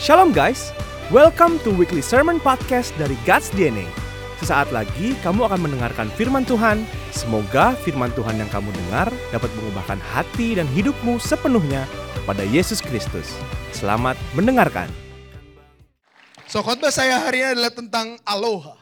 [0.00, 0.72] Shalom guys,
[1.12, 3.84] welcome to weekly sermon podcast dari God's DNA.
[4.40, 6.88] Sesaat lagi kamu akan mendengarkan firman Tuhan.
[7.12, 11.84] Semoga firman Tuhan yang kamu dengar dapat mengubahkan hati dan hidupmu sepenuhnya
[12.16, 13.28] kepada Yesus Kristus.
[13.76, 14.88] Selamat mendengarkan.
[16.48, 18.80] So khotbah saya hari ini adalah tentang aloha.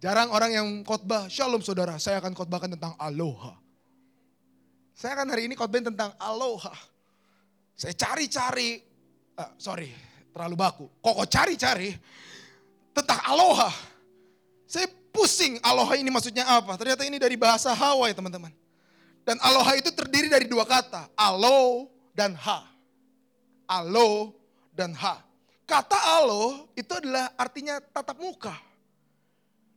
[0.00, 3.52] Jarang orang yang khotbah, shalom saudara, saya akan khotbahkan tentang aloha.
[4.96, 6.72] Saya akan hari ini khotbah tentang aloha.
[7.78, 8.82] Saya cari-cari,
[9.38, 9.94] ah, sorry,
[10.34, 10.90] terlalu baku.
[10.98, 11.94] Koko cari-cari
[12.90, 13.70] tentang aloha.
[14.66, 16.74] Saya pusing aloha ini maksudnya apa.
[16.74, 18.50] Ternyata ini dari bahasa Hawaii teman-teman.
[19.22, 21.86] Dan aloha itu terdiri dari dua kata, alo
[22.18, 22.66] dan ha.
[23.70, 24.34] Alo
[24.74, 25.22] dan ha.
[25.62, 28.58] Kata alo itu adalah artinya tatap muka.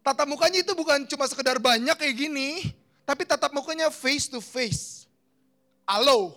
[0.02, 2.74] Tatap mukanya itu bukan cuma sekedar banyak kayak gini,
[3.06, 5.06] tapi tatap mukanya face to face.
[5.86, 6.34] Alo,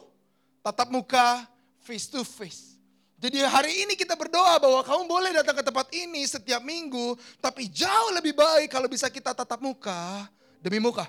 [0.60, 1.53] tatap muka
[1.84, 2.74] face to face.
[3.20, 7.70] Jadi hari ini kita berdoa bahwa kamu boleh datang ke tempat ini setiap minggu, tapi
[7.70, 10.28] jauh lebih baik kalau bisa kita tatap muka
[10.60, 11.06] demi muka.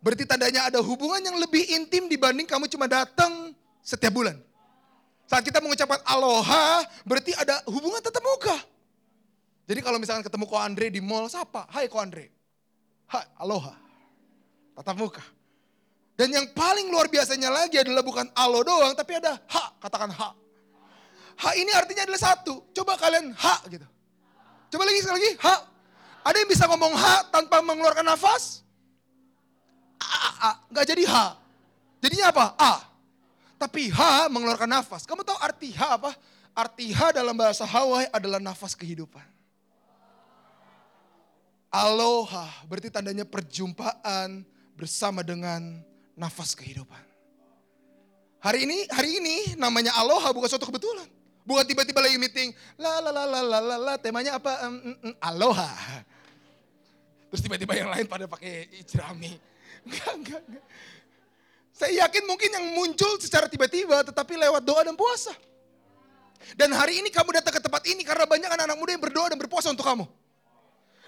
[0.00, 3.52] Berarti tandanya ada hubungan yang lebih intim dibanding kamu cuma datang
[3.84, 4.38] setiap bulan.
[5.24, 8.56] Saat kita mengucapkan aloha, berarti ada hubungan tatap muka.
[9.64, 11.64] Jadi kalau misalkan ketemu Ko Andre di mall, siapa?
[11.72, 12.28] Hai Ko Andre.
[13.08, 13.72] Hai, aloha.
[14.76, 15.24] Tatap muka.
[16.14, 20.30] Dan yang paling luar biasanya lagi adalah bukan alo doang, tapi ada ha, katakan ha.
[21.34, 22.70] Ha ini artinya adalah satu.
[22.70, 23.82] Coba kalian ha gitu.
[24.70, 25.54] Coba lagi sekali lagi, ha.
[26.22, 28.62] Ada yang bisa ngomong ha tanpa mengeluarkan nafas?
[29.98, 30.50] A, a, a.
[30.70, 31.24] Nggak jadi ha.
[31.98, 32.46] Jadinya apa?
[32.62, 32.74] A.
[33.58, 35.02] Tapi ha mengeluarkan nafas.
[35.10, 36.14] Kamu tahu arti ha apa?
[36.54, 39.26] Arti ha dalam bahasa Hawaii adalah nafas kehidupan.
[41.74, 44.46] Aloha berarti tandanya perjumpaan
[44.78, 45.82] bersama dengan
[46.18, 47.02] nafas kehidupan.
[48.44, 51.08] Hari ini, hari ini namanya aloha bukan suatu kebetulan.
[51.44, 54.64] Bukan tiba-tiba lagi meeting, la la la la la la, la temanya apa?
[54.64, 55.68] Um, um, um, aloha.
[57.28, 59.36] Terus tiba-tiba yang lain pada pakai ijrami.
[59.84, 60.64] Enggak, enggak, enggak.
[61.74, 65.34] Saya yakin mungkin yang muncul secara tiba-tiba tetapi lewat doa dan puasa.
[66.54, 69.38] Dan hari ini kamu datang ke tempat ini karena banyak anak-anak muda yang berdoa dan
[69.40, 70.04] berpuasa untuk kamu.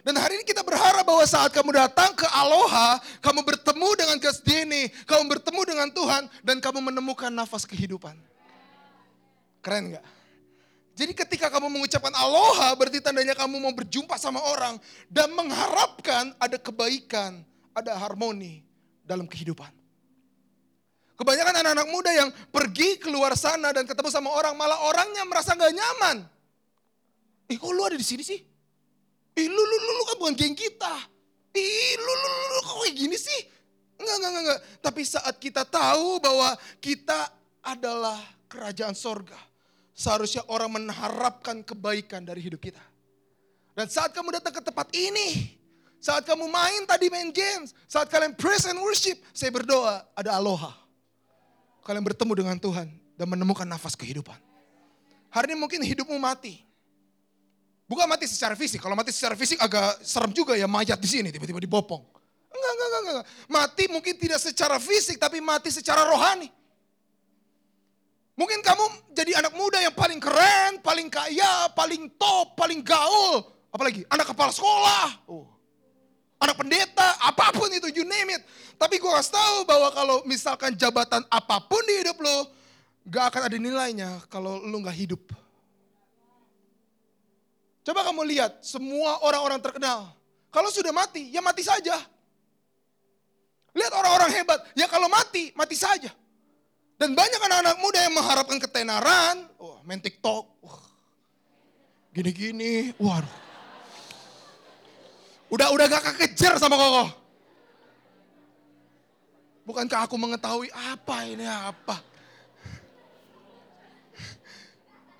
[0.06, 4.86] Dan hari ini kita berharap bahwa saat kamu datang ke Aloha, kamu bertemu dengan Kasdini,
[5.02, 8.14] kamu bertemu dengan Tuhan, dan kamu menemukan nafas kehidupan.
[9.66, 10.06] Keren gak?
[10.94, 14.78] Jadi ketika kamu mengucapkan Aloha, berarti tandanya kamu mau berjumpa sama orang,
[15.10, 17.42] dan mengharapkan ada kebaikan,
[17.74, 18.62] ada harmoni
[19.02, 19.74] dalam kehidupan.
[21.18, 25.74] Kebanyakan anak-anak muda yang pergi keluar sana dan ketemu sama orang, malah orangnya merasa gak
[25.74, 26.22] nyaman.
[27.50, 28.54] Eh kok lu ada di sini sih?
[29.36, 30.94] Ih lu, lu, lu, lu kan bukan geng kita.
[31.52, 33.40] Ih lu, lu, lu, lu kok kayak gini sih?
[34.00, 34.60] Enggak, enggak, enggak.
[34.80, 37.28] Tapi saat kita tahu bahwa kita
[37.60, 38.16] adalah
[38.48, 39.36] kerajaan sorga.
[39.96, 42.80] Seharusnya orang mengharapkan kebaikan dari hidup kita.
[43.72, 45.56] Dan saat kamu datang ke tempat ini,
[46.00, 50.72] saat kamu main tadi main games, saat kalian praise and worship, saya berdoa ada aloha.
[51.84, 54.36] Kalian bertemu dengan Tuhan dan menemukan nafas kehidupan.
[55.30, 56.65] Hari ini mungkin hidupmu mati.
[57.86, 58.82] Bukan mati secara fisik.
[58.82, 62.02] Kalau mati secara fisik agak serem juga ya mayat di sini tiba-tiba dibopong.
[62.50, 63.26] Enggak, enggak, enggak, enggak.
[63.46, 66.50] Mati mungkin tidak secara fisik tapi mati secara rohani.
[68.36, 68.84] Mungkin kamu
[69.16, 73.48] jadi anak muda yang paling keren, paling kaya, paling top, paling gaul.
[73.72, 75.06] Apalagi anak kepala sekolah.
[75.30, 75.48] Oh.
[76.36, 78.44] Anak pendeta, apa pun itu, you name it.
[78.76, 82.52] Tapi gue kasih tahu bahwa kalau misalkan jabatan apa pun di hidup lo,
[83.08, 85.22] gak akan ada nilainya kalau lo gak hidup.
[87.86, 90.10] Coba kamu lihat semua orang-orang terkenal.
[90.50, 91.94] Kalau sudah mati, ya mati saja.
[93.70, 96.10] Lihat orang-orang hebat, ya kalau mati, mati saja.
[96.98, 100.82] Dan banyak anak-anak muda yang mengharapkan ketenaran, oh, main TikTok, wah,
[102.10, 103.30] gini-gini, waduh.
[105.46, 107.06] Udah udah gak kekejar sama koko.
[109.62, 112.02] Bukankah aku mengetahui apa ini apa?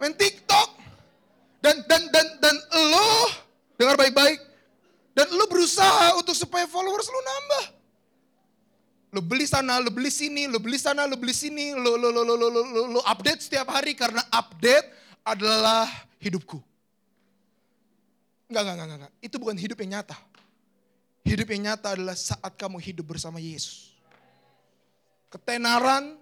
[0.03, 0.76] Main TikTok,
[1.67, 2.57] dan dan dan dan
[2.95, 3.11] lo
[3.75, 4.39] dengar baik-baik
[5.19, 7.65] dan lo berusaha untuk supaya followers lo nambah.
[9.17, 12.23] Lo beli sana, lo beli sini, lo beli sana, lo beli sini, lo lo lo
[12.23, 14.93] lo lo lo, lo, update setiap hari karena update
[15.25, 15.89] adalah
[16.21, 16.61] hidupku.
[18.47, 19.13] Enggak, enggak, enggak, enggak.
[19.25, 20.17] Itu bukan hidup yang nyata.
[21.27, 23.97] Hidup yang nyata adalah saat kamu hidup bersama Yesus.
[25.33, 26.21] Ketenaran,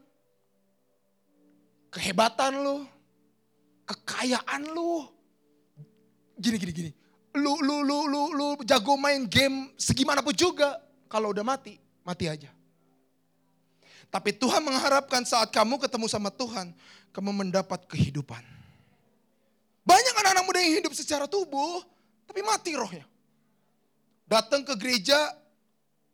[1.90, 2.87] kehebatan lo,
[3.90, 5.13] kekayaan lo,
[6.44, 6.91] gini gini gini.
[7.41, 10.76] Lu lu lu lu lu jago main game segimana pun juga
[11.08, 12.52] kalau udah mati, mati aja.
[14.12, 16.70] Tapi Tuhan mengharapkan saat kamu ketemu sama Tuhan,
[17.11, 18.38] kamu mendapat kehidupan.
[19.82, 21.82] Banyak anak-anak muda yang hidup secara tubuh,
[22.29, 23.02] tapi mati rohnya.
[24.25, 25.19] Datang ke gereja,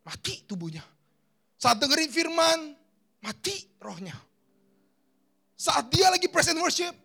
[0.00, 0.83] mati tubuhnya.
[1.61, 2.59] Saat dengerin firman,
[3.21, 4.17] mati rohnya.
[5.61, 6.97] Saat dia lagi present worship,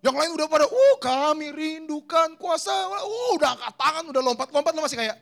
[0.00, 4.80] yang lain udah pada, uh kami rindukan kuasa, uh udah angkat tangan, udah lompat-lompat, lo
[4.80, 5.16] masih kayak,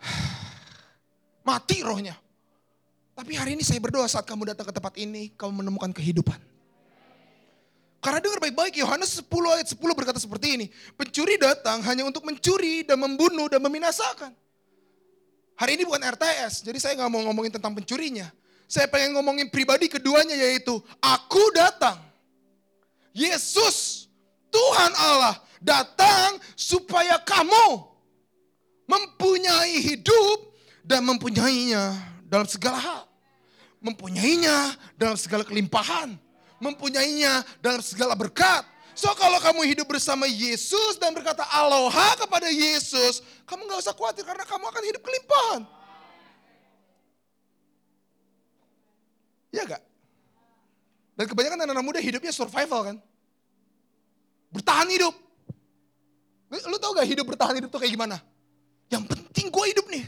[1.48, 2.16] mati rohnya.
[3.12, 6.38] Tapi hari ini saya berdoa saat kamu datang ke tempat ini, kamu menemukan kehidupan.
[7.98, 9.26] Karena dengar baik-baik Yohanes 10
[9.58, 10.66] ayat 10 berkata seperti ini.
[10.94, 14.30] Pencuri datang hanya untuk mencuri dan membunuh dan membinasakan.
[15.58, 18.30] Hari ini bukan RTS, jadi saya nggak mau ngomongin tentang pencurinya.
[18.70, 22.07] Saya pengen ngomongin pribadi keduanya yaitu aku datang.
[23.12, 24.08] Yesus,
[24.48, 27.84] Tuhan Allah datang supaya kamu
[28.88, 30.38] mempunyai hidup
[30.84, 31.92] dan mempunyainya
[32.24, 33.02] dalam segala hal.
[33.78, 36.16] Mempunyainya dalam segala kelimpahan.
[36.58, 38.66] Mempunyainya dalam segala berkat.
[38.98, 44.26] So kalau kamu hidup bersama Yesus dan berkata aloha kepada Yesus, kamu gak usah khawatir
[44.26, 45.62] karena kamu akan hidup kelimpahan.
[49.54, 49.87] Ya gak?
[51.18, 52.96] Dan kebanyakan anak-anak muda hidupnya survival kan.
[54.54, 55.10] Bertahan hidup.
[56.70, 58.22] Lu tau gak hidup bertahan hidup tuh kayak gimana?
[58.86, 60.06] Yang penting gue hidup nih.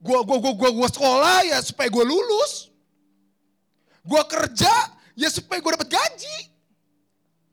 [0.00, 2.72] Gue gua, gua, gua, gua sekolah ya supaya gue lulus.
[4.08, 4.72] Gue kerja
[5.12, 6.36] ya supaya gue dapat gaji.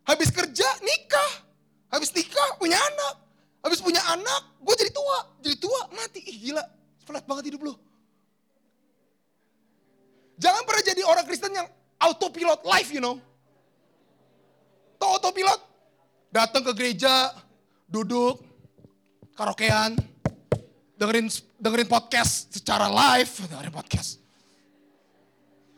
[0.07, 1.31] Habis kerja nikah.
[1.91, 3.27] Habis nikah punya anak.
[3.59, 5.19] Habis punya anak gue jadi tua.
[5.43, 6.23] Jadi tua mati.
[6.23, 6.63] Ih gila
[7.03, 7.75] flat banget hidup lu.
[10.43, 11.67] Jangan pernah jadi orang Kristen yang
[12.03, 13.15] autopilot life you know.
[14.99, 15.63] Tau autopilot?
[16.35, 17.31] Datang ke gereja,
[17.87, 18.43] duduk,
[19.39, 19.95] karaokean,
[20.99, 24.19] dengerin dengerin podcast secara live, dengerin podcast.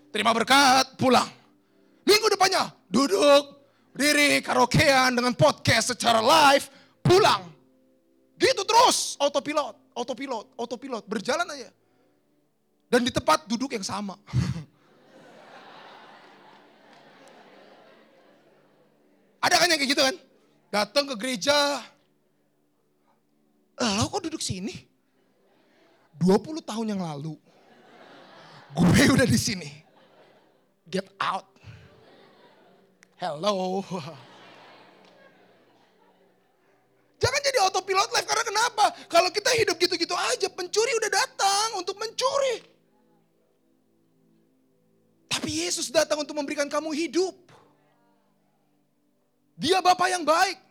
[0.09, 1.29] Terima berkat, pulang.
[2.07, 3.61] Minggu depannya duduk,
[3.93, 6.65] diri karaokean dengan podcast secara live,
[7.05, 7.53] pulang.
[8.39, 11.69] Gitu terus, autopilot, autopilot, autopilot, berjalan aja.
[12.89, 14.15] Dan di tempat duduk yang sama.
[19.45, 20.15] Ada kan yang kayak gitu kan?
[20.73, 21.85] Datang ke gereja,
[23.79, 24.73] lo kok duduk sini?
[26.17, 27.35] 20 tahun yang lalu,
[28.73, 29.69] gue udah di sini.
[30.89, 31.45] Get out.
[33.21, 33.83] Hello.
[37.21, 38.85] Jangan jadi autopilot life karena kenapa?
[39.07, 42.74] Kalau kita hidup gitu-gitu aja, pencuri udah datang untuk mencuri.
[45.35, 47.35] Tapi Yesus datang untuk memberikan kamu hidup.
[49.59, 50.63] Dia Bapak yang baik.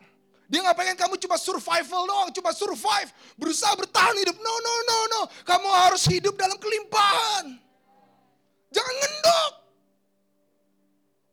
[0.45, 4.37] Dia nggak pengen kamu cuma survival doang, cuma survive, berusaha bertahan hidup.
[4.37, 5.21] No, no, no, no.
[5.41, 7.57] Kamu harus hidup dalam kelimpahan.
[8.69, 9.51] Jangan ngendok.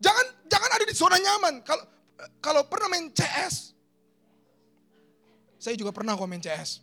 [0.01, 1.55] Jangan jangan ada di zona nyaman.
[1.61, 1.85] Kalau
[2.41, 3.77] kalau pernah main CS,
[5.61, 6.81] saya juga pernah kok main CS.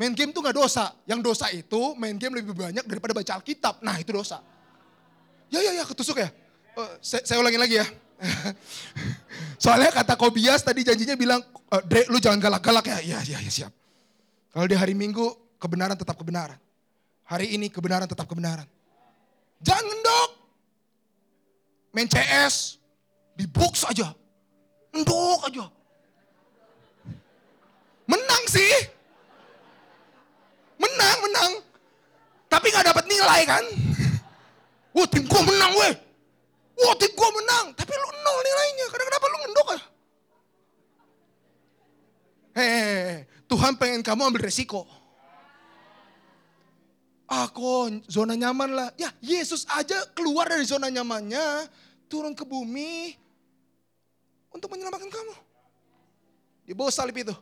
[0.00, 0.96] Main game tuh nggak dosa.
[1.04, 3.84] Yang dosa itu main game lebih banyak daripada baca Alkitab.
[3.84, 4.40] Nah itu dosa.
[5.52, 6.28] Ya ya ya ketusuk ya.
[6.74, 7.86] Uh, saya, saya ulangin lagi ya.
[9.62, 11.40] Soalnya kata Kobias tadi janjinya bilang,
[11.72, 12.98] e, Dre lu jangan galak-galak ya.
[13.00, 13.72] Iya, iya, ya, siap.
[14.52, 16.58] Kalau di hari Minggu, kebenaran tetap kebenaran.
[17.24, 18.68] Hari ini kebenaran tetap kebenaran.
[19.64, 20.30] Jangan ngendok.
[21.94, 22.76] Main CS,
[23.38, 24.12] di box aja.
[24.92, 25.64] Endok aja.
[28.04, 28.74] Menang sih.
[30.76, 31.52] Menang, menang.
[32.50, 33.64] Tapi gak dapat nilai kan.
[34.94, 35.94] Wah tim gue menang weh.
[36.78, 37.66] Wah tim gue menang.
[37.74, 38.86] Tapi lu nol nilainya.
[38.94, 39.80] Karena kenapa lu ngendok ya?
[42.54, 44.86] Hei, Tuhan pengen kamu ambil resiko.
[47.26, 48.88] Aku zona nyaman lah.
[48.94, 51.66] Ya Yesus aja keluar dari zona nyamannya.
[52.06, 53.18] Turun ke bumi.
[54.54, 55.34] Untuk menyelamatkan kamu.
[56.62, 57.34] Di bawah salib itu.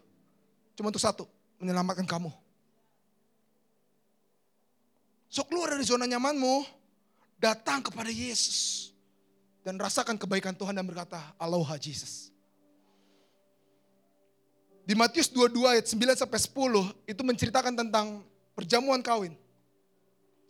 [0.72, 1.28] Cuma untuk satu.
[1.60, 2.32] Menyelamatkan kamu.
[5.28, 6.81] So keluar dari zona nyamanmu.
[7.42, 8.94] Datang kepada Yesus.
[9.66, 12.30] Dan rasakan kebaikan Tuhan dan berkata, Aloha Jesus.
[14.82, 18.22] Di Matius 22 ayat 9 sampai 10 itu menceritakan tentang
[18.58, 19.34] perjamuan kawin.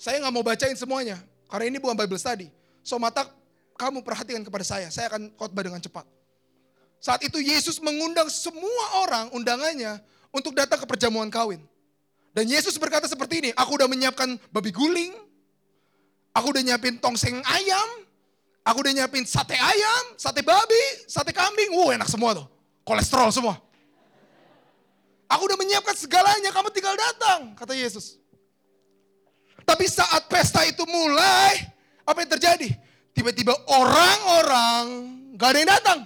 [0.01, 1.21] Saya nggak mau bacain semuanya
[1.53, 2.49] karena ini bukan Bible study.
[2.81, 3.29] So mata
[3.77, 6.09] kamu perhatikan kepada saya, saya akan khotbah dengan cepat.
[6.97, 10.01] Saat itu Yesus mengundang semua orang undangannya
[10.33, 11.61] untuk datang ke perjamuan kawin.
[12.33, 15.13] Dan Yesus berkata seperti ini, aku udah menyiapkan babi guling,
[16.33, 17.89] aku udah nyiapin tongseng ayam,
[18.65, 22.47] aku udah nyiapin sate ayam, sate babi, sate kambing, wow enak semua tuh,
[22.85, 23.61] kolesterol semua.
[25.33, 28.21] Aku udah menyiapkan segalanya, kamu tinggal datang, kata Yesus.
[29.65, 31.73] Tapi saat pesta itu mulai,
[32.05, 32.69] apa yang terjadi?
[33.17, 34.85] Tiba-tiba orang-orang
[35.41, 35.99] gak ada yang datang.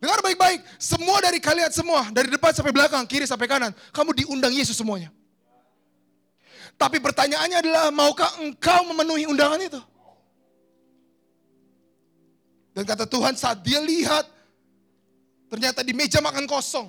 [0.00, 4.54] Dengar baik-baik, semua dari kalian semua, dari depan sampai belakang, kiri sampai kanan, kamu diundang
[4.54, 5.12] Yesus semuanya.
[6.80, 9.76] Tapi pertanyaannya adalah, maukah engkau memenuhi undangan itu?
[12.72, 14.24] Dan kata Tuhan saat dia lihat,
[15.52, 16.88] ternyata di meja makan kosong.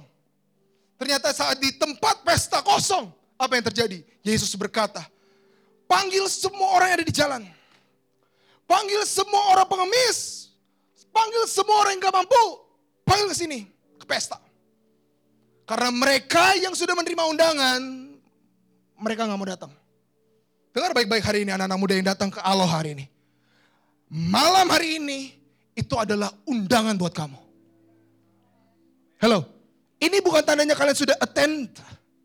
[0.95, 3.99] Ternyata saat di tempat pesta kosong, apa yang terjadi?
[4.23, 5.03] Yesus berkata,
[5.91, 7.43] panggil semua orang yang ada di jalan.
[8.63, 10.47] Panggil semua orang pengemis.
[11.11, 12.43] Panggil semua orang yang gak mampu.
[13.03, 13.59] Panggil ke sini,
[13.99, 14.39] ke pesta.
[15.67, 17.81] Karena mereka yang sudah menerima undangan,
[18.95, 19.80] mereka gak mau datang.
[20.71, 23.05] Dengar baik-baik hari ini anak-anak muda yang datang ke Allah hari ini.
[24.07, 25.35] Malam hari ini,
[25.75, 27.39] itu adalah undangan buat kamu.
[29.19, 29.43] Hello,
[29.99, 31.71] ini bukan tandanya kalian sudah attend.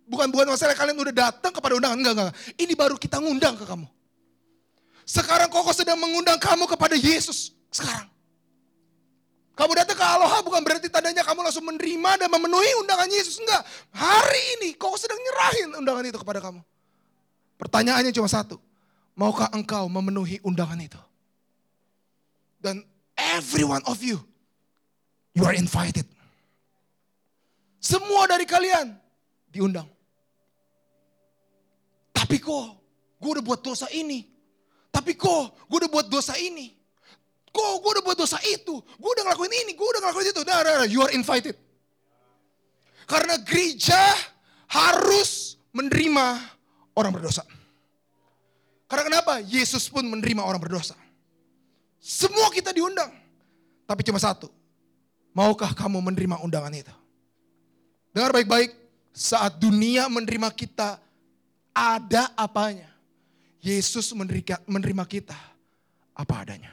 [0.07, 1.99] Bukan bukan masalah kalian udah datang kepada undangan.
[1.99, 2.35] Enggak, enggak.
[2.55, 3.87] Ini baru kita ngundang ke kamu.
[5.03, 7.51] Sekarang Koko sedang mengundang kamu kepada Yesus.
[7.75, 8.07] Sekarang.
[9.59, 13.43] Kamu datang ke Aloha bukan berarti tandanya kamu langsung menerima dan memenuhi undangan Yesus.
[13.43, 13.67] Enggak.
[13.91, 16.63] Hari ini Koko sedang nyerahin undangan itu kepada kamu.
[17.57, 18.61] Pertanyaannya cuma satu.
[19.17, 21.01] Maukah engkau memenuhi undangan itu?
[22.61, 22.85] Dan
[23.17, 24.21] every one of you,
[25.33, 26.05] you are invited.
[27.81, 28.93] Semua dari kalian
[29.49, 29.89] diundang.
[32.13, 32.77] Tapi kok
[33.17, 34.27] gue udah buat dosa ini.
[34.93, 36.77] Tapi kok gue udah buat dosa ini.
[37.57, 38.75] Kok gue udah buat dosa itu.
[39.01, 40.43] Gue udah ngelakuin ini, gue udah ngelakuin itu.
[40.45, 41.57] Nah, nah, nah, you are invited.
[43.09, 43.97] Karena gereja
[44.67, 46.56] harus menerima
[46.97, 47.45] orang berdosa.
[48.89, 49.45] Karena kenapa?
[49.45, 50.97] Yesus pun menerima orang berdosa.
[52.01, 53.13] Semua kita diundang.
[53.85, 54.49] Tapi cuma satu.
[55.37, 56.95] Maukah kamu menerima undangan itu?
[58.17, 58.73] Dengar baik-baik.
[59.17, 61.01] Saat dunia menerima kita,
[61.77, 62.89] ada apanya.
[63.61, 64.13] Yesus
[64.65, 65.37] menerima kita
[66.17, 66.73] apa adanya.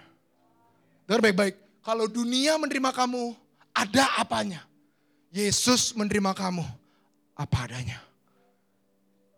[1.03, 1.55] Dengar baik-baik.
[1.83, 3.35] Kalau dunia menerima kamu,
[3.75, 4.63] ada apanya.
[5.33, 6.63] Yesus menerima kamu
[7.33, 7.99] apa adanya.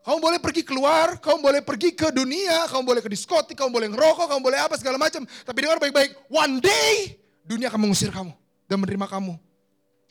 [0.06, 3.90] Kamu boleh pergi keluar, kamu boleh pergi ke dunia, kamu boleh ke diskotik, kamu boleh
[3.90, 5.26] ngerokok, kamu boleh apa segala macam.
[5.26, 8.30] Tapi dengar baik-baik, one day dunia akan mengusir kamu
[8.70, 9.34] dan menerima kamu.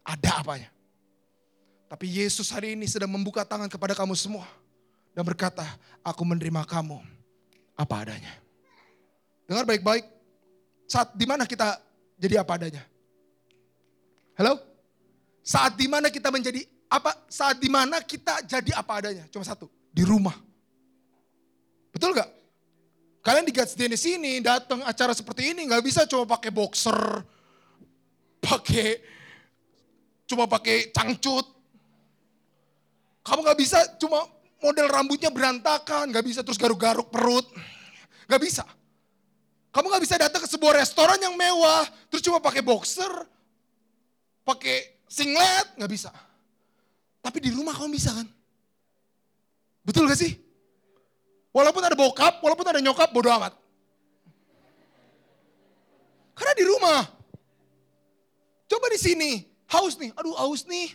[0.03, 0.75] Ada apanya.
[1.87, 4.51] Tapi Yesus hari ini sedang membuka tangan kepada kamu semua
[5.15, 5.63] dan berkata,
[6.03, 6.99] aku menerima kamu
[7.79, 8.35] apa adanya.
[9.47, 10.11] Dengar baik-baik,
[10.91, 11.79] saat di mana kita
[12.19, 12.83] jadi apa adanya?
[14.35, 14.59] Halo?
[15.47, 17.15] Saat di mana kita menjadi apa?
[17.31, 19.31] Saat di mana kita jadi apa adanya?
[19.31, 20.35] Cuma satu, di rumah.
[21.95, 22.35] Betul gak?
[23.25, 27.25] Kalian di God's Day di sini datang acara seperti ini nggak bisa cuma pakai boxer,
[28.37, 29.01] pakai
[30.29, 31.49] cuma pakai cangcut.
[33.25, 34.29] Kamu nggak bisa cuma
[34.61, 37.49] model rambutnya berantakan, nggak bisa terus garuk-garuk perut,
[38.29, 38.69] nggak bisa.
[39.73, 43.09] Kamu nggak bisa datang ke sebuah restoran yang mewah, terus cuma pakai boxer,
[44.45, 46.13] pakai singlet, nggak bisa.
[47.25, 48.29] Tapi di rumah kamu bisa kan?
[49.85, 50.41] Betul gak sih?
[51.55, 53.55] Walaupun ada bokap, walaupun ada nyokap, bodo amat.
[56.35, 57.01] Karena di rumah.
[58.67, 60.91] Coba di sini, haus nih, aduh haus nih.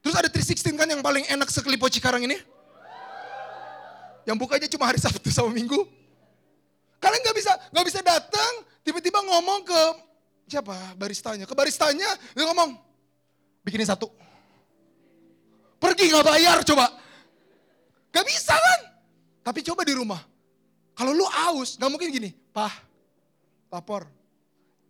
[0.00, 2.40] Terus ada 316 kan yang paling enak sekelipo Cikarang ini.
[4.24, 5.86] Yang bukanya cuma hari Sabtu sama Minggu.
[6.98, 8.52] Kalian gak bisa nggak bisa datang,
[8.84, 9.80] tiba-tiba ngomong ke
[10.50, 12.76] siapa baristanya, ke baristanya dia ngomong,
[13.64, 14.10] bikinin satu.
[15.80, 16.99] Pergi nggak bayar coba.
[18.10, 18.80] Gak bisa kan?
[19.46, 20.20] Tapi coba di rumah.
[20.94, 22.30] Kalau lu aus, gak mungkin gini.
[22.52, 22.72] Pah,
[23.72, 24.04] lapor.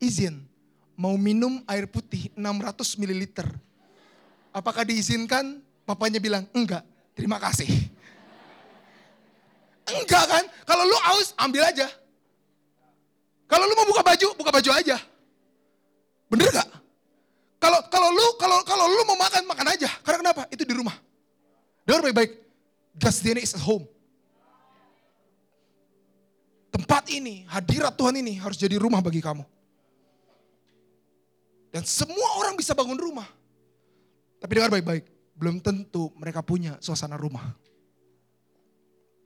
[0.00, 0.40] Izin,
[0.96, 3.46] mau minum air putih 600 ml.
[4.50, 5.60] Apakah diizinkan?
[5.84, 6.82] Papanya bilang, enggak,
[7.14, 7.68] terima kasih.
[9.90, 10.44] Enggak kan?
[10.64, 11.86] Kalau lu aus, ambil aja.
[13.50, 14.96] Kalau lu mau buka baju, buka baju aja.
[16.30, 16.68] Bener gak?
[17.60, 19.90] Kalau kalau lu kalau kalau lu mau makan makan aja.
[20.00, 20.42] Karena kenapa?
[20.48, 20.94] Itu di rumah.
[21.84, 22.49] Dengar baik-baik.
[23.00, 23.88] God's DNA is at home.
[26.70, 29.42] Tempat ini, hadirat Tuhan ini harus jadi rumah bagi kamu.
[31.72, 33.26] Dan semua orang bisa bangun rumah.
[34.38, 37.56] Tapi dengar baik-baik, belum tentu mereka punya suasana rumah.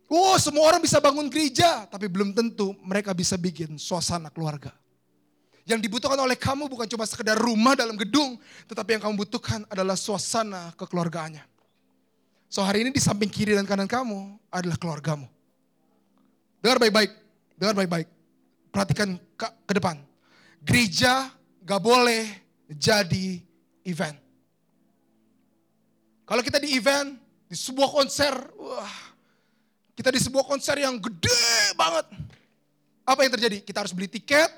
[0.07, 4.71] Oh, semua orang bisa bangun gereja, tapi belum tentu mereka bisa bikin suasana keluarga.
[5.65, 8.37] Yang dibutuhkan oleh kamu bukan cuma sekedar rumah dalam gedung,
[8.69, 11.54] tetapi yang kamu butuhkan adalah suasana kekeluargaannya.
[12.55, 15.27] So hari ini di samping kiri dan kanan kamu adalah keluargamu.
[16.63, 17.11] Dengar baik-baik,
[17.59, 18.07] dengar baik-baik.
[18.71, 19.99] Perhatikan ke, ke depan.
[20.63, 21.35] Gereja
[21.67, 22.31] gak boleh
[22.71, 23.43] jadi
[23.83, 24.15] event.
[26.23, 27.19] Kalau kita di event,
[27.51, 28.97] di sebuah konser, wah,
[29.99, 32.07] kita di sebuah konser yang gede banget.
[33.03, 33.67] Apa yang terjadi?
[33.67, 34.55] Kita harus beli tiket,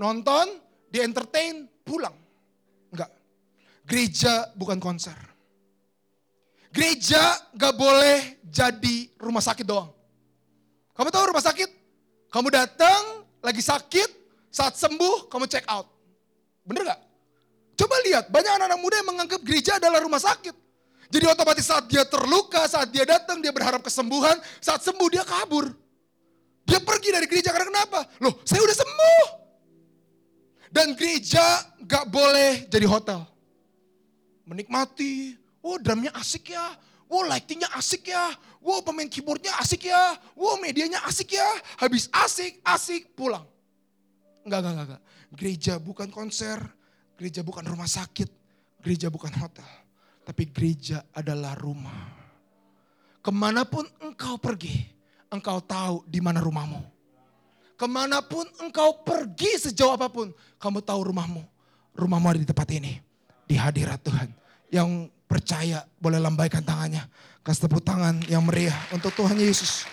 [0.00, 0.48] nonton,
[0.88, 2.16] di entertain, pulang.
[2.88, 3.12] Enggak.
[3.84, 5.36] Gereja bukan konser.
[6.78, 7.18] Gereja
[7.58, 9.90] gak boleh jadi rumah sakit doang.
[10.94, 11.66] Kamu tahu rumah sakit?
[12.30, 14.06] Kamu datang, lagi sakit,
[14.46, 15.90] saat sembuh, kamu check out.
[16.62, 17.00] Bener gak?
[17.82, 20.54] Coba lihat, banyak anak-anak muda yang menganggap gereja adalah rumah sakit.
[21.10, 25.74] Jadi otomatis saat dia terluka, saat dia datang, dia berharap kesembuhan, saat sembuh dia kabur.
[26.62, 28.06] Dia pergi dari gereja karena kenapa?
[28.22, 29.26] Loh, saya udah sembuh.
[30.70, 31.42] Dan gereja
[31.82, 33.26] gak boleh jadi hotel.
[34.46, 35.34] Menikmati,
[35.68, 36.72] oh drumnya asik ya,
[37.12, 38.32] wow lightingnya asik ya,
[38.64, 43.44] wow pemain keyboardnya asik ya, wow medianya asik ya, habis asik, asik, pulang.
[44.48, 45.02] Enggak, enggak, enggak.
[45.36, 46.56] Gereja bukan konser,
[47.20, 48.32] gereja bukan rumah sakit,
[48.80, 49.68] gereja bukan hotel.
[50.24, 52.16] Tapi gereja adalah rumah.
[53.20, 54.88] Ke mana pun engkau pergi,
[55.28, 56.80] engkau tahu di mana rumahmu.
[57.76, 61.44] Ke mana pun engkau pergi sejauh apa pun, kamu tahu rumahmu.
[61.92, 63.00] Rumahmu ada di tempat ini,
[63.44, 64.28] di hadirat Tuhan.
[64.72, 67.04] Yang percaya boleh lambaikan tangannya.
[67.44, 69.84] Kasih tepuk tangan yang meriah untuk Tuhan Yesus.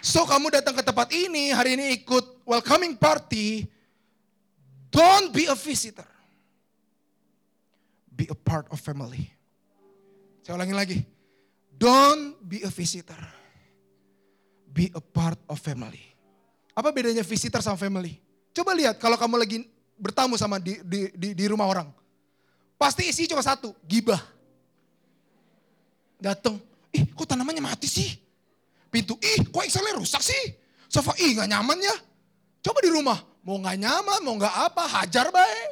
[0.00, 3.68] So kamu datang ke tempat ini, hari ini ikut welcoming party.
[4.88, 6.08] Don't be a visitor.
[8.10, 9.28] Be a part of family.
[10.40, 10.98] Saya ulangi lagi.
[11.76, 13.20] Don't be a visitor.
[14.72, 16.02] Be a part of family.
[16.72, 18.18] Apa bedanya visitor sama family?
[18.56, 19.68] Coba lihat kalau kamu lagi
[20.00, 21.99] bertamu sama di, di, di, di rumah orang.
[22.80, 24.16] Pasti isi cuma satu, gibah.
[26.16, 26.56] Datang,
[26.96, 28.08] ih kok tanamannya mati sih?
[28.88, 30.56] Pintu, ih kok Excelnya rusak sih?
[30.88, 31.92] Sofa, ih gak nyaman ya?
[32.64, 35.70] Coba di rumah, mau gak nyaman, mau gak apa, hajar baik.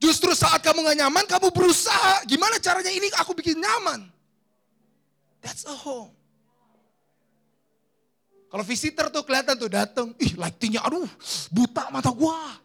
[0.00, 2.24] Justru saat kamu gak nyaman, kamu berusaha.
[2.24, 4.08] Gimana caranya ini aku bikin nyaman?
[5.44, 6.16] That's a home.
[8.48, 11.06] Kalau visitor tuh kelihatan tuh datang, ih lightingnya aduh
[11.52, 12.56] buta mata gua.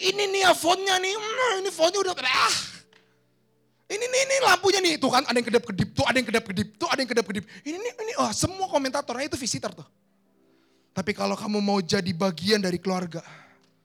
[0.00, 2.56] Ini nih ya fontnya nih, hmm, ini fontnya udah ah.
[3.90, 6.88] Ini nih, ini lampunya nih, tuh kan ada yang kedap-kedip, tuh ada yang kedap-kedip, tuh
[6.88, 7.44] ada yang kedap-kedip.
[7.66, 9.84] Ini nih, ini, oh, semua komentatornya itu visitor tuh.
[10.96, 13.20] Tapi kalau kamu mau jadi bagian dari keluarga,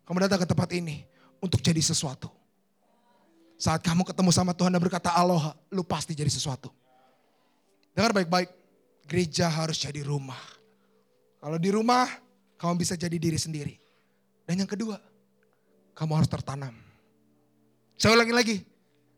[0.08, 1.04] kamu datang ke tempat ini
[1.43, 2.32] untuk jadi sesuatu.
[3.60, 6.71] Saat kamu ketemu sama Tuhan dan berkata aloha, lu pasti jadi sesuatu.
[7.91, 8.54] Dengar baik-baik,
[9.10, 10.39] gereja harus jadi rumah.
[11.41, 12.08] Kalau di rumah,
[12.62, 13.75] kamu bisa jadi diri sendiri.
[14.45, 15.01] Dan yang kedua,
[15.95, 16.75] kamu harus tertanam.
[17.95, 18.58] Saya ulangi lagi,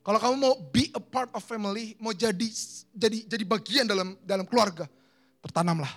[0.05, 2.47] kalau kamu mau be a part of family, mau jadi
[2.93, 4.85] jadi jadi bagian dalam dalam keluarga,
[5.41, 5.91] tertanamlah.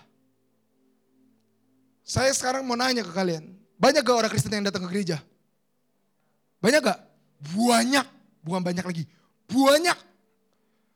[2.01, 5.23] Saya sekarang mau nanya ke kalian, banyak gak orang Kristen yang datang ke gereja?
[6.59, 6.99] Banyak gak?
[7.55, 8.07] Banyak,
[8.43, 9.05] bukan banyak lagi.
[9.47, 9.99] Banyak.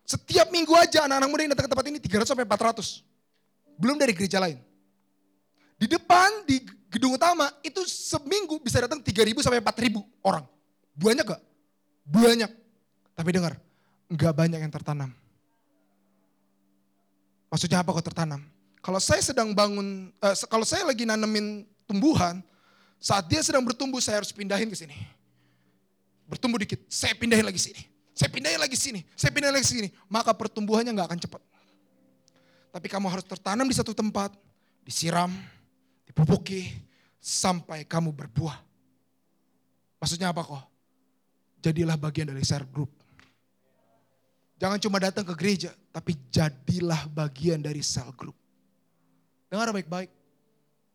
[0.05, 3.01] Setiap minggu aja anak-anak muda yang datang ke tempat ini 300 sampai 400.
[3.81, 4.61] Belum dari gereja lain.
[5.79, 6.61] Di depan, di
[6.95, 10.47] gedung utama, itu seminggu bisa datang 3.000 sampai 4.000 orang.
[10.95, 11.43] Banyak gak?
[12.07, 12.51] Banyak.
[13.15, 13.59] Tapi dengar,
[14.11, 15.11] nggak banyak yang tertanam.
[17.51, 18.43] Maksudnya apa kok tertanam?
[18.83, 22.43] Kalau saya sedang bangun, uh, kalau saya lagi nanemin tumbuhan,
[22.99, 24.95] saat dia sedang bertumbuh saya harus pindahin ke sini.
[26.27, 27.83] Bertumbuh dikit, saya pindahin lagi sini.
[28.15, 29.89] Saya pindahin lagi sini, saya pindahin lagi sini.
[30.07, 31.43] Maka pertumbuhannya nggak akan cepat.
[32.75, 34.35] Tapi kamu harus tertanam di satu tempat,
[34.83, 35.31] disiram,
[36.09, 36.69] dipupuki,
[37.25, 38.61] sampai kamu berbuah.
[39.97, 40.65] Maksudnya apa kok?
[41.65, 42.93] Jadilah bagian dari share group.
[44.61, 48.37] Jangan cuma datang ke gereja, tapi jadilah bagian dari sel group.
[49.51, 50.13] Dengar baik-baik.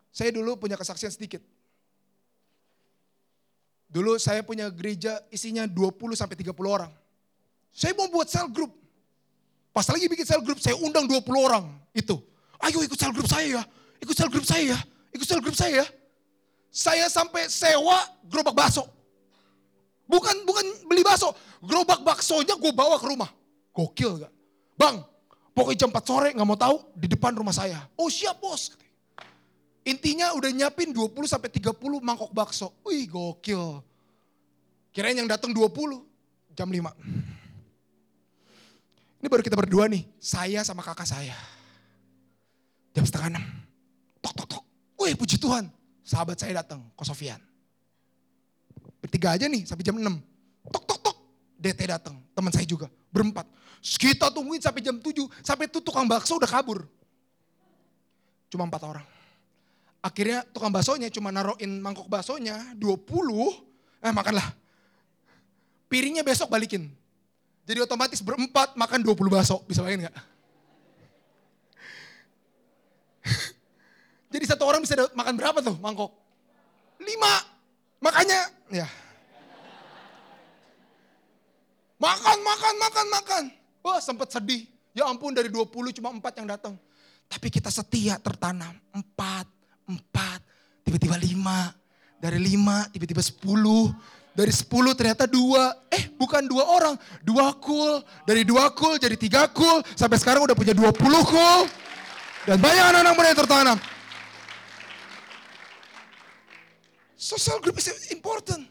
[0.09, 1.43] Saya dulu punya kesaksian sedikit.
[3.89, 6.93] Dulu saya punya gereja isinya 20 sampai 30 orang.
[7.73, 8.73] Saya mau buat sel group.
[9.73, 12.17] Pas lagi bikin sel group, saya undang 20 orang itu.
[12.61, 13.63] Ayo ikut sel group saya ya,
[14.01, 14.79] ikut sel group saya ya,
[15.15, 15.87] ikut sel group saya ya.
[16.69, 17.97] Saya sampai sewa
[18.29, 18.85] gerobak bakso.
[20.09, 23.29] Bukan bukan beli bakso, gerobak baksonya gue bawa ke rumah.
[23.73, 24.33] Gokil gak?
[24.73, 25.05] Bang,
[25.53, 27.77] pokoknya jam 4 sore gak mau tahu di depan rumah saya.
[27.93, 28.73] Oh siap bos.
[29.85, 32.73] Intinya udah nyiapin 20 sampai 30 mangkok bakso.
[32.85, 33.81] Wih gokil.
[34.89, 35.69] Kirain yang datang 20
[36.57, 36.81] jam 5.
[39.19, 41.35] Ini baru kita berdua nih, saya sama kakak saya.
[42.95, 43.45] Jam setengah enam.
[44.23, 44.58] Tok tok tok.
[44.99, 45.71] Wih puji Tuhan.
[46.03, 47.39] Sahabat saya datang, Ko Sofian.
[48.99, 50.03] Bertiga aja nih sampai jam 6.
[50.73, 51.17] Tok tok tok.
[51.59, 52.91] DT datang, teman saya juga.
[53.11, 53.47] Berempat.
[53.79, 55.11] Kita tungguin sampai jam 7.
[55.39, 56.83] Sampai itu tukang bakso udah kabur.
[58.51, 59.05] Cuma empat orang.
[59.99, 64.03] Akhirnya tukang baksonya cuma naruhin mangkok baksonya 20.
[64.03, 64.47] Eh makanlah.
[65.91, 66.87] Piringnya besok balikin.
[67.67, 69.61] Jadi otomatis berempat makan 20 baso.
[69.67, 70.15] Bisa bayangin nggak?
[74.29, 76.13] Jadi satu orang bisa makan berapa tuh mangkok?
[77.01, 77.33] Lima.
[77.99, 78.87] Makanya, ya.
[81.99, 83.43] Makan, makan, makan, makan.
[83.83, 84.63] Wah sempat sedih.
[84.95, 85.67] Ya ampun dari 20
[85.99, 86.79] cuma empat yang datang.
[87.27, 88.71] Tapi kita setia tertanam.
[88.95, 89.45] Empat,
[89.83, 90.39] empat,
[90.87, 91.75] tiba-tiba lima.
[92.19, 93.91] Dari lima, tiba-tiba sepuluh.
[94.31, 95.75] Dari sepuluh ternyata dua.
[95.91, 97.99] Eh bukan dua orang, dua cool.
[98.23, 99.83] Dari dua cool jadi tiga cool.
[99.99, 101.67] Sampai sekarang udah punya dua puluh cool.
[102.47, 103.77] Dan banyak anak-anak muda yang tertanam.
[107.19, 108.63] Social group is important.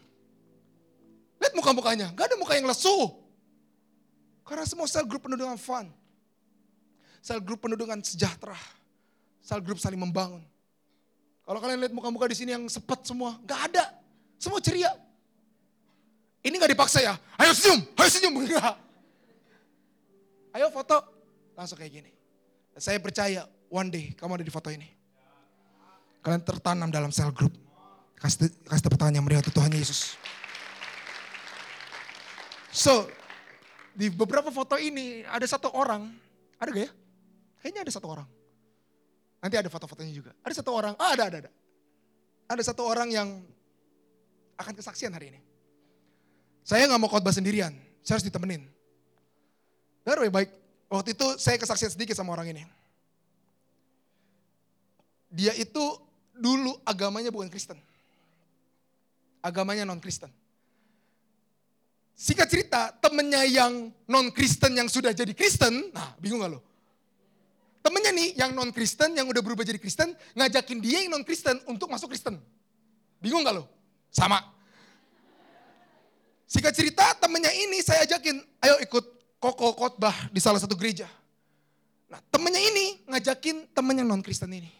[1.37, 3.13] Lihat muka-mukanya, gak ada muka yang lesu.
[4.41, 5.85] Karena semua sel grup penuh dengan fun.
[7.21, 8.57] Sel grup penuh dengan sejahtera.
[9.37, 10.41] Sel grup saling membangun.
[11.45, 13.93] Kalau kalian lihat muka-muka di sini yang sepet semua, gak ada.
[14.41, 14.89] Semua ceria.
[16.41, 18.33] Ini gak dipaksa ya, ayo senyum, ayo senyum.
[18.33, 18.75] Enggak.
[20.57, 20.97] Ayo foto,
[21.53, 22.09] langsung kayak gini.
[22.73, 24.89] Saya percaya one day kamu ada di foto ini.
[26.25, 27.53] Kalian tertanam dalam sel grup.
[28.19, 30.19] Kasih, kasih tepuk tangan yang meriah untuk Tuhan Yesus.
[32.69, 33.07] So,
[33.95, 36.11] di beberapa foto ini ada satu orang,
[36.59, 36.91] ada gak ya?
[37.63, 38.27] Kayaknya ada satu orang.
[39.39, 40.31] Nanti ada foto-fotonya juga.
[40.43, 41.51] Ada satu orang, ah ada, ada, ada.
[42.51, 43.39] Ada satu orang yang
[44.59, 45.39] akan kesaksian hari ini.
[46.67, 47.71] Saya nggak mau khotbah sendirian,
[48.03, 48.67] saya harus ditemenin.
[50.03, 50.51] Baru baik,
[50.91, 52.67] waktu itu saya kesaksian sedikit sama orang ini.
[55.31, 55.81] Dia itu
[56.35, 57.79] dulu agamanya bukan Kristen
[59.43, 60.31] agamanya non-Kristen.
[62.19, 66.59] Singkat cerita, temennya yang non-Kristen yang sudah jadi Kristen, nah bingung gak lo?
[67.79, 72.11] Temennya nih yang non-Kristen, yang udah berubah jadi Kristen, ngajakin dia yang non-Kristen untuk masuk
[72.11, 72.35] Kristen.
[73.23, 73.63] Bingung gak lo?
[74.11, 74.43] Sama.
[76.43, 79.05] Singkat cerita, temennya ini saya ajakin, ayo ikut
[79.39, 81.07] koko khotbah di salah satu gereja.
[82.11, 84.78] Nah temennya ini ngajakin temen yang non-Kristen ini.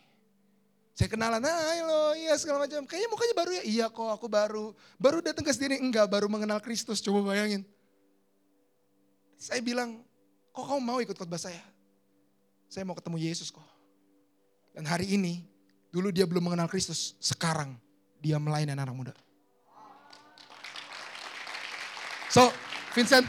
[0.99, 2.83] Saya kenalan, nah, halo, iya segala macam.
[2.83, 4.75] Kayaknya mukanya baru ya, iya kok aku baru.
[4.99, 7.63] Baru datang ke sini, enggak, baru mengenal Kristus, coba bayangin.
[9.39, 10.03] Saya bilang,
[10.51, 11.63] kok kamu mau ikut khotbah saya?
[12.67, 13.63] Saya mau ketemu Yesus kok.
[14.75, 15.47] Dan hari ini,
[15.87, 17.79] dulu dia belum mengenal Kristus, sekarang
[18.19, 19.13] dia melayani anak, -anak muda.
[22.27, 22.51] So,
[22.91, 23.23] Vincent,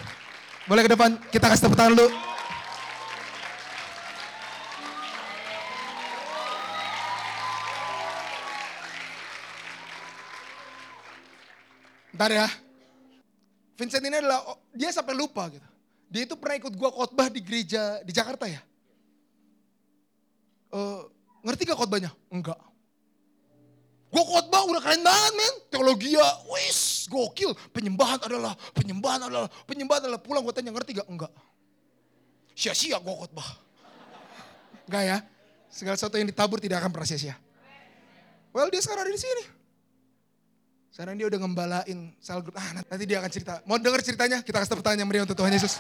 [0.67, 2.30] boleh ke depan, kita kasih tepuk tangan dulu.
[12.21, 12.49] Ntar ya.
[13.81, 14.45] Vincent ini adalah,
[14.77, 15.65] dia sampai lupa gitu.
[16.13, 18.61] Dia itu pernah ikut gua khotbah di gereja di Jakarta ya.
[20.69, 21.09] Uh,
[21.41, 22.13] ngerti gak khotbahnya?
[22.29, 22.61] Enggak.
[24.13, 25.55] Gua khotbah udah keren banget men.
[25.73, 27.57] Teologi ya, wis gokil.
[27.73, 30.21] Penyembahan adalah, penyembahan adalah, penyembahan adalah.
[30.21, 31.09] Pulang gua tanya ngerti gak?
[31.09, 31.33] Enggak.
[32.53, 33.49] Sia-sia gua khotbah.
[34.85, 35.19] Enggak ya.
[35.73, 37.33] Segala sesuatu yang ditabur tidak akan pernah sia-sia.
[38.53, 39.60] Well dia sekarang ada di sini.
[40.91, 42.59] Sekarang dia udah ngembalain sel grup.
[42.59, 43.63] Ah, nanti dia akan cerita.
[43.63, 44.43] Mau denger ceritanya?
[44.43, 45.79] Kita kasih pertanyaan meriah untuk Tuhan Yesus.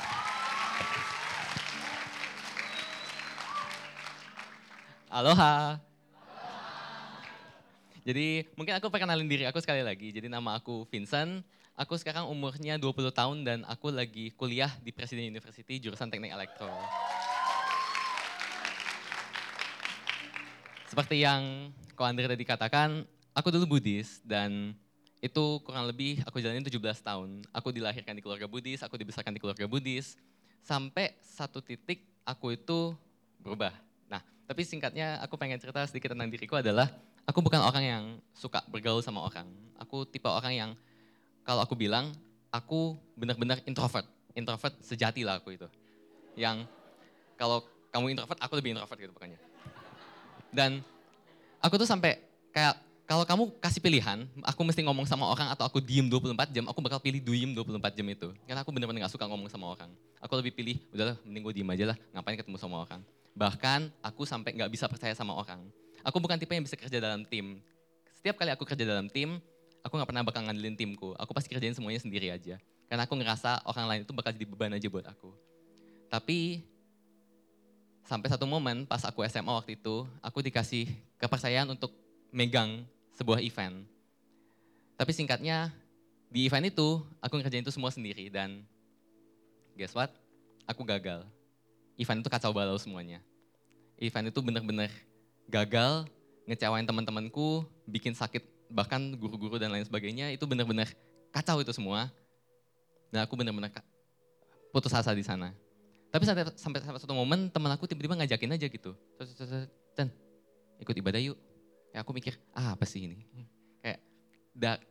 [5.10, 5.82] Aloha.
[8.06, 10.14] Jadi mungkin aku perkenalin diri aku sekali lagi.
[10.14, 11.42] Jadi nama aku Vincent.
[11.74, 16.70] Aku sekarang umurnya 20 tahun dan aku lagi kuliah di Presiden University jurusan Teknik Elektro.
[20.86, 23.02] Seperti yang Ko Andre tadi katakan,
[23.34, 24.76] aku dulu Buddhis dan
[25.20, 27.44] itu kurang lebih aku jalanin 17 tahun.
[27.52, 30.16] Aku dilahirkan di keluarga Buddhis, aku dibesarkan di keluarga Buddhis.
[30.64, 32.96] Sampai satu titik aku itu
[33.40, 33.72] berubah.
[34.08, 36.88] Nah, tapi singkatnya aku pengen cerita sedikit tentang diriku adalah
[37.28, 39.48] aku bukan orang yang suka bergaul sama orang.
[39.76, 40.70] Aku tipe orang yang
[41.44, 42.12] kalau aku bilang
[42.48, 44.08] aku benar-benar introvert.
[44.32, 45.68] Introvert sejati lah aku itu.
[46.36, 46.64] Yang
[47.36, 49.40] kalau kamu introvert, aku lebih introvert gitu pokoknya.
[50.48, 50.80] Dan
[51.60, 52.20] aku tuh sampai
[52.54, 56.62] kayak kalau kamu kasih pilihan, aku mesti ngomong sama orang atau aku diem 24 jam,
[56.70, 58.30] aku bakal pilih diem 24 jam itu.
[58.46, 59.90] Karena aku bener-bener gak suka ngomong sama orang.
[60.22, 63.02] Aku lebih pilih, udahlah mending gue diem aja lah, ngapain ketemu sama orang.
[63.34, 65.58] Bahkan aku sampai gak bisa percaya sama orang.
[66.06, 67.58] Aku bukan tipe yang bisa kerja dalam tim.
[68.14, 69.42] Setiap kali aku kerja dalam tim,
[69.82, 71.10] aku gak pernah bakal ngandelin timku.
[71.18, 72.62] Aku pasti kerjain semuanya sendiri aja.
[72.86, 75.34] Karena aku ngerasa orang lain itu bakal jadi beban aja buat aku.
[76.06, 76.62] Tapi
[78.06, 80.86] sampai satu momen pas aku SMA waktu itu, aku dikasih
[81.18, 81.90] kepercayaan untuk
[82.30, 82.86] megang
[83.20, 83.84] sebuah event.
[84.96, 85.68] Tapi singkatnya,
[86.32, 88.64] di event itu aku ngerjain itu semua sendiri dan
[89.76, 90.08] guess what?
[90.64, 91.28] Aku gagal.
[92.00, 93.20] Event itu kacau balau semuanya.
[94.00, 94.88] Event itu bener-bener
[95.52, 96.08] gagal,
[96.48, 98.40] ngecewain teman-temanku, bikin sakit
[98.72, 100.88] bahkan guru-guru dan lain sebagainya itu bener-bener
[101.28, 102.08] kacau itu semua.
[103.12, 103.68] Dan aku bener-bener
[104.72, 105.52] putus asa di sana.
[106.08, 108.96] Tapi sampai, sampai, satu momen teman aku tiba-tiba ngajakin aja gitu.
[109.92, 110.08] Dan
[110.80, 111.49] ikut ibadah yuk.
[111.90, 113.26] Ya aku mikir, ah apa sih ini?
[113.82, 113.98] Kayak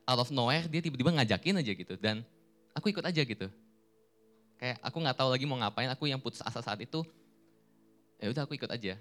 [0.08, 1.94] out of nowhere dia tiba-tiba ngajakin aja gitu.
[1.96, 2.24] Dan
[2.76, 3.48] aku ikut aja gitu.
[4.60, 7.00] Kayak aku nggak tahu lagi mau ngapain, aku yang putus asa saat itu,
[8.20, 9.00] ya udah aku ikut aja.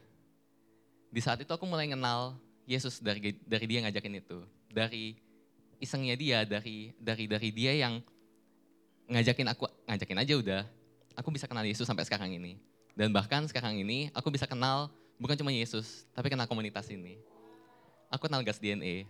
[1.10, 4.38] Di saat itu aku mulai kenal Yesus dari dari dia ngajakin itu.
[4.70, 5.18] Dari
[5.82, 7.98] isengnya dia, dari dari dari dia yang
[9.10, 10.62] ngajakin aku, ngajakin aja udah,
[11.18, 12.60] aku bisa kenal Yesus sampai sekarang ini.
[12.94, 17.18] Dan bahkan sekarang ini aku bisa kenal bukan cuma Yesus, tapi kenal komunitas ini.
[18.08, 19.08] Aku kenal Gas DNA.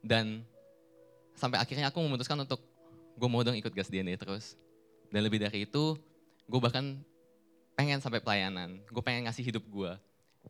[0.00, 0.44] Dan
[1.36, 2.60] sampai akhirnya aku memutuskan untuk
[3.18, 4.56] gue mau dong ikut Gas DNA terus.
[5.08, 5.96] Dan lebih dari itu,
[6.48, 6.96] gue bahkan
[7.76, 8.80] pengen sampai pelayanan.
[8.88, 9.92] Gue pengen ngasih hidup gue.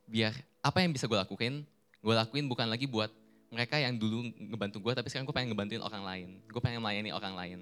[0.06, 0.32] Biar
[0.62, 1.62] apa yang bisa gue lakuin,
[2.02, 3.10] gue lakuin bukan lagi buat
[3.48, 6.28] mereka yang dulu ngebantu gue, tapi sekarang gue pengen ngebantuin orang lain.
[6.50, 7.60] Gue pengen melayani orang lain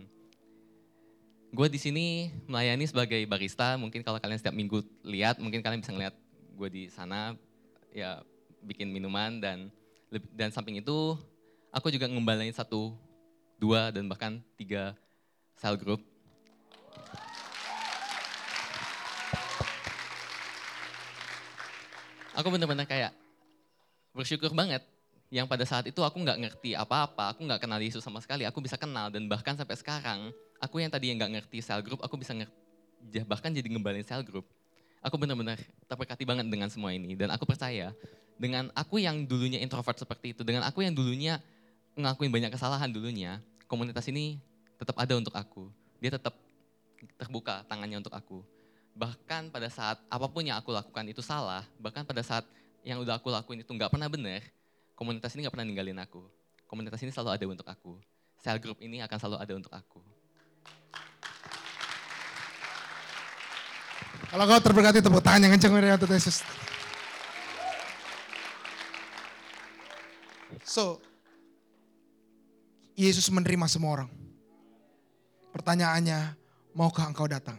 [1.57, 3.81] gue di sini melayani sebagai barista.
[3.81, 6.15] Mungkin kalau kalian setiap minggu lihat, mungkin kalian bisa ngeliat
[6.57, 7.37] gue di sana
[7.93, 8.21] ya
[8.65, 9.73] bikin minuman dan
[10.11, 11.19] dan samping itu
[11.75, 12.95] aku juga ngembalain satu,
[13.59, 14.95] dua dan bahkan tiga
[15.59, 16.01] sel group.
[22.37, 23.17] Aku benar-benar kayak
[24.13, 24.85] bersyukur banget
[25.33, 28.61] yang pada saat itu aku nggak ngerti apa-apa, aku nggak kenal Yesus sama sekali, aku
[28.61, 32.15] bisa kenal dan bahkan sampai sekarang aku yang tadi yang nggak ngerti sel group, aku
[32.21, 34.47] bisa ngerti, bahkan jadi ngembalin sel group.
[35.01, 37.95] Aku benar-benar terberkati banget dengan semua ini dan aku percaya
[38.37, 41.41] dengan aku yang dulunya introvert seperti itu, dengan aku yang dulunya
[41.97, 44.37] ngelakuin banyak kesalahan dulunya, komunitas ini
[44.77, 45.73] tetap ada untuk aku.
[46.01, 46.37] Dia tetap
[47.17, 48.45] terbuka tangannya untuk aku.
[48.97, 52.45] Bahkan pada saat apa pun yang aku lakukan itu salah, bahkan pada saat
[52.85, 54.41] yang udah aku lakuin itu nggak pernah benar,
[54.97, 56.25] komunitas ini gak pernah ninggalin aku.
[56.67, 58.01] Komunitas ini selalu ada untuk aku.
[58.41, 60.01] Sel group ini akan selalu ada untuk aku.
[64.27, 66.43] Kalau kau terberkati tepuk tangan yang kencang dari Tuhan Yesus.
[70.67, 70.99] So,
[72.99, 74.11] Yesus menerima semua orang.
[75.55, 76.35] Pertanyaannya,
[76.75, 77.55] maukah engkau datang?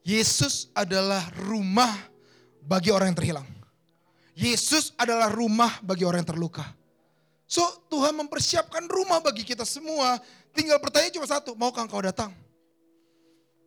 [0.00, 1.92] Yesus adalah rumah
[2.64, 3.48] bagi orang yang terhilang.
[4.32, 6.64] Yesus adalah rumah bagi orang yang terluka.
[7.44, 7.60] So
[7.92, 10.16] Tuhan mempersiapkan rumah bagi kita semua.
[10.56, 12.32] Tinggal pertanyaan cuma satu, maukah engkau datang?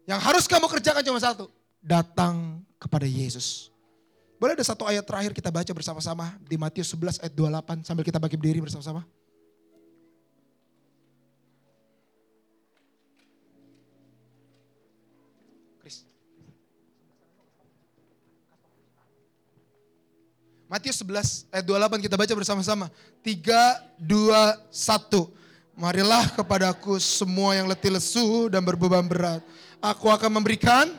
[0.10, 1.46] Yang harus kamu kerjakan cuma satu,
[1.78, 3.70] datang kepada Yesus.
[4.46, 8.22] Boleh ada satu ayat terakhir kita baca bersama-sama di Matius 11 ayat 28 sambil kita
[8.22, 9.02] bagi berdiri bersama-sama.
[20.70, 22.86] Matius 11 ayat 28 kita baca bersama-sama.
[23.26, 25.26] 3, 2, 1.
[25.74, 29.42] Marilah kepadaku semua yang letih lesu dan berbeban berat.
[29.82, 30.94] Aku akan memberikan.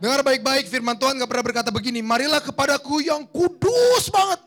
[0.00, 2.00] Dengar baik-baik firman Tuhan gak pernah berkata begini.
[2.00, 4.40] Marilah kepadaku yang kudus banget.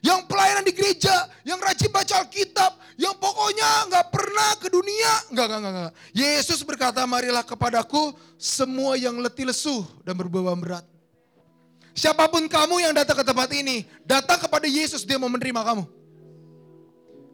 [0.00, 1.12] Yang pelayanan di gereja,
[1.44, 5.12] yang rajin baca Alkitab, yang pokoknya gak pernah ke dunia.
[5.28, 5.94] Enggak, enggak, enggak, enggak.
[6.16, 10.86] Yesus berkata, marilah kepadaku semua yang letih lesu dan berbeban berat
[11.98, 15.82] Siapa pun kamu yang datang ke tempat ini, datang kepada Yesus, dia mau menerima kamu.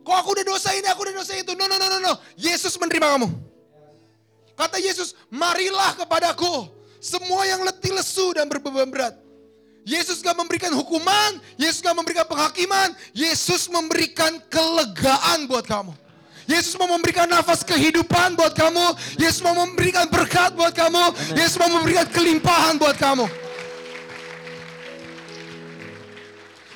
[0.02, 1.52] Kok aku udah dosa ini, aku udah dosa itu.
[1.52, 2.12] No, no, no, no, no.
[2.32, 3.28] Yesus menerima kamu.
[4.56, 6.73] Kata Yesus, marilah kepadaku.
[7.04, 9.12] Semua yang letih lesu dan berbeban berat.
[9.84, 15.92] Yesus gak memberikan hukuman, Yesus gak memberikan penghakiman, Yesus memberikan kelegaan buat kamu.
[16.48, 21.68] Yesus mau memberikan nafas kehidupan buat kamu, Yesus mau memberikan berkat buat kamu, Yesus mau
[21.76, 23.28] memberikan kelimpahan buat kamu.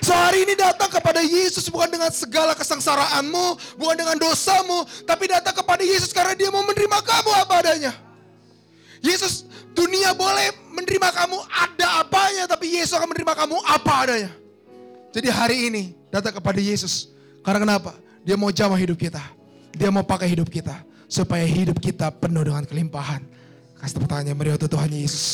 [0.05, 5.57] So hari ini datang kepada Yesus bukan dengan segala kesengsaraanmu, bukan dengan dosamu, tapi datang
[5.57, 7.93] kepada Yesus karena dia mau menerima kamu apa adanya.
[9.01, 9.48] Yesus,
[9.79, 14.31] dunia boleh menerima kamu ada apanya, tapi Yesus akan menerima kamu apa adanya.
[15.15, 17.15] Jadi hari ini datang kepada Yesus.
[17.47, 17.95] Karena kenapa?
[18.27, 19.23] Dia mau jamah hidup kita.
[19.71, 20.75] Dia mau pakai hidup kita.
[21.09, 23.25] Supaya hidup kita penuh dengan kelimpahan.
[23.79, 25.27] Kasih tepuk tangannya, mari Tuhan Yesus.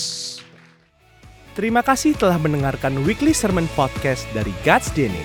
[1.56, 5.24] Terima kasih telah mendengarkan Weekly Sermon Podcast dari God's DNA.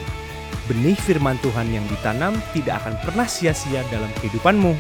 [0.65, 4.73] Benih firman Tuhan yang ditanam tidak akan pernah sia-sia dalam kehidupanmu.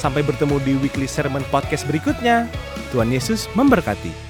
[0.00, 2.48] Sampai bertemu di Weekly Sermon Podcast berikutnya.
[2.88, 4.29] Tuhan Yesus memberkati.